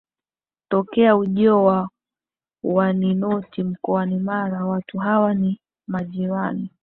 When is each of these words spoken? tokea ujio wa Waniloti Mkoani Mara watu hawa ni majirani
tokea 0.69 1.15
ujio 1.15 1.63
wa 1.63 1.89
Waniloti 2.63 3.63
Mkoani 3.63 4.19
Mara 4.19 4.65
watu 4.65 4.97
hawa 4.97 5.33
ni 5.33 5.59
majirani 5.87 6.69